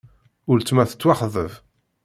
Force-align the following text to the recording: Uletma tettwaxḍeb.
Uletma 0.49 0.83
tettwaxḍeb. 0.89 1.51